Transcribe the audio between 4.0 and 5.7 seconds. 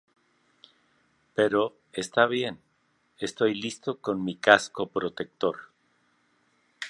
mi casco protector.